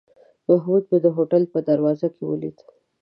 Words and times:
محمود 0.47 0.83
مې 0.89 0.97
د 1.05 1.07
هوټل 1.15 1.43
په 1.53 1.59
دروازه 1.69 2.07
کې 2.15 2.23
ولید. 2.25 2.57